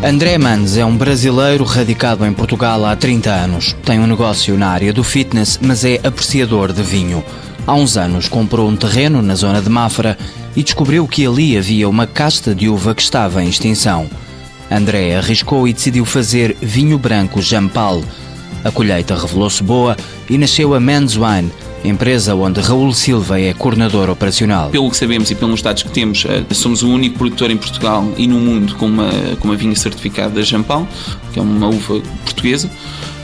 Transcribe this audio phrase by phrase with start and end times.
[0.00, 3.74] André Mans é um brasileiro radicado em Portugal há 30 anos.
[3.84, 7.22] Tem um negócio na área do fitness, mas é apreciador de vinho.
[7.66, 10.16] Há uns anos comprou um terreno na zona de Mafra
[10.54, 14.08] e descobriu que ali havia uma casta de uva que estava em extinção.
[14.70, 18.00] André arriscou e decidiu fazer vinho branco Jampal.
[18.64, 19.96] A colheita revelou-se boa
[20.30, 21.50] e nasceu a Mans Wine,
[21.84, 24.70] empresa onde Raul Silva é coordenador operacional.
[24.70, 28.06] Pelo que sabemos e pelos dados que temos, eh, somos o único produtor em Portugal
[28.16, 30.86] e no mundo com uma, com uma vinha certificada Jampal,
[31.32, 32.70] que é uma uva portuguesa.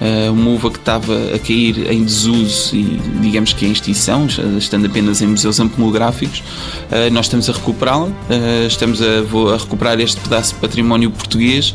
[0.00, 4.86] Eh, uma uva que estava a cair em desuso e digamos que em extinção, estando
[4.86, 6.42] apenas em museus ampelográficos.
[6.90, 8.08] Eh, nós estamos a recuperá-la,
[8.66, 11.74] estamos a, a recuperar este pedaço de património português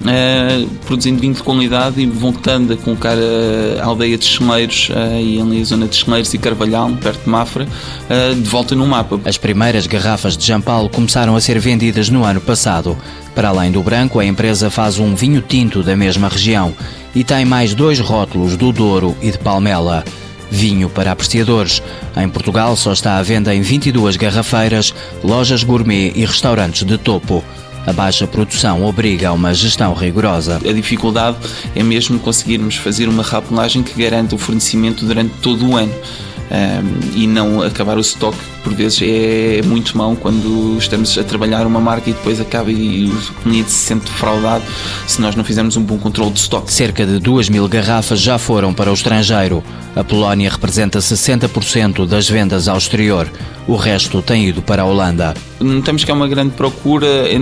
[0.00, 5.38] Uh, produzindo vinho de qualidade e voltando a colocar a, aldeia de Cheleiros uh, e
[5.38, 9.20] ali a zona de Cheleiros e Carvalhal, perto de Mafra, uh, de volta no mapa.
[9.26, 12.96] As primeiras garrafas de Jampal começaram a ser vendidas no ano passado.
[13.34, 16.74] Para além do branco, a empresa faz um vinho tinto da mesma região
[17.14, 20.02] e tem mais dois rótulos do Douro e de Palmela.
[20.50, 21.82] Vinho para apreciadores.
[22.16, 27.44] Em Portugal só está à venda em 22 garrafeiras, lojas gourmet e restaurantes de topo.
[27.86, 30.56] A baixa produção obriga a uma gestão rigorosa.
[30.56, 31.38] A dificuldade
[31.74, 35.92] é mesmo conseguirmos fazer uma rapelagem que garanta o fornecimento durante todo o ano.
[36.50, 41.64] Um, e não acabar o estoque, por vezes é muito mau quando estamos a trabalhar
[41.64, 44.64] uma marca e depois acaba e o cliente se sente defraudado
[45.06, 46.72] se nós não fizermos um bom controle de estoque.
[46.72, 49.62] Cerca de 2 mil garrafas já foram para o estrangeiro.
[49.94, 53.30] A Polónia representa 60% das vendas ao exterior.
[53.66, 55.34] O resto tem ido para a Holanda.
[55.60, 57.38] Notamos que há uma grande procura eh,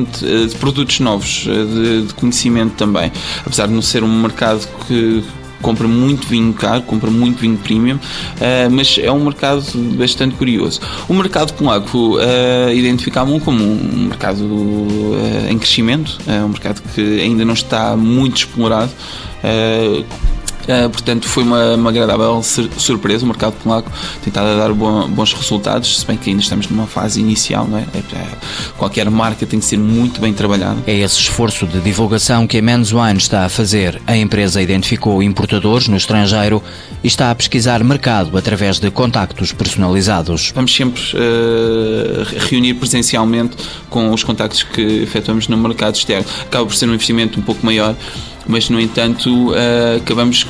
[0.47, 3.11] de produtos novos, eh, de, de conhecimento também.
[3.45, 5.23] Apesar de não ser um mercado que
[5.61, 9.65] compra muito vinho caro, compra muito vinho premium, uh, mas é um mercado
[9.97, 10.81] bastante curioso.
[11.09, 17.21] O mercado polaco uh, identificámos como um mercado uh, em crescimento, é um mercado que
[17.21, 18.93] ainda não está muito explorado.
[19.43, 20.05] Uh,
[20.69, 23.25] Uh, portanto, foi uma, uma agradável surpresa.
[23.25, 23.91] O mercado polaco
[24.23, 27.67] tem estado a dar bom, bons resultados, se bem que ainda estamos numa fase inicial.
[27.67, 27.87] Não é?
[27.95, 28.27] É, é,
[28.77, 30.77] qualquer marca tem que ser muito bem trabalhada.
[30.87, 34.01] É esse esforço de divulgação que a Men's Wine está a fazer.
[34.07, 36.63] A empresa identificou importadores no estrangeiro
[37.03, 40.53] e está a pesquisar mercado através de contactos personalizados.
[40.55, 43.57] Vamos sempre uh, reunir presencialmente
[43.89, 46.27] com os contactos que efetuamos no mercado externo.
[46.43, 47.95] Acaba por ser um investimento um pouco maior
[48.49, 50.47] mas no entanto uh, acabamos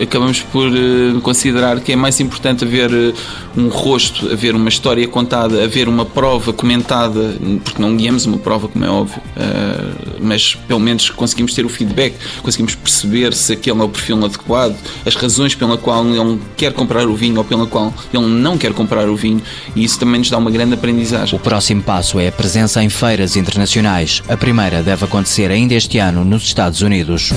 [0.00, 3.14] acabamos por uh, considerar que é mais importante haver uh,
[3.56, 8.68] um rosto, haver uma história contada, haver uma prova comentada, porque não guiamos uma prova,
[8.68, 13.80] como é óbvio, uh, mas pelo menos conseguimos ter o feedback, conseguimos perceber se aquele
[13.80, 17.66] é o perfil adequado, as razões pela qual ele quer comprar o vinho ou pela
[17.66, 19.42] qual ele não quer comprar o vinho,
[19.74, 21.36] e isso também nos dá uma grande aprendizagem.
[21.36, 24.22] O próximo passo é a presença em feiras internacionais.
[24.28, 27.32] A primeira deve acontecer ainda este ano nos Estados Unidos.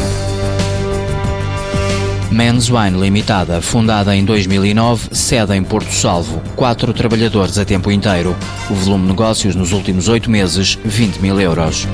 [2.37, 6.39] Men's Wine Limitada, fundada em 2009, sede em Porto Salvo.
[6.55, 8.35] Quatro trabalhadores a tempo inteiro.
[8.69, 11.87] O volume de negócios nos últimos oito meses, 20 mil euros.